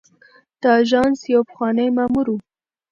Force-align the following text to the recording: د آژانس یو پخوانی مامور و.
د 0.61 0.63
آژانس 0.79 1.19
یو 1.33 1.41
پخوانی 1.49 1.87
مامور 1.97 2.27
و. 2.29 2.35